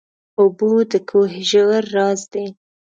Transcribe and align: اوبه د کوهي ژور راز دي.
اوبه 0.39 0.69
د 0.91 0.93
کوهي 1.09 1.41
ژور 1.49 1.83
راز 1.95 2.21
دي. 2.31 2.45